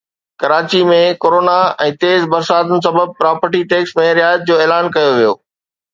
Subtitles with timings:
[0.43, 0.95] Karachi ۾
[1.25, 1.57] corona
[1.89, 5.33] ۽ تيز برساتن سبب پراپرٽي ٽيڪس ۾ رعايت جو اعلان ڪيو ويو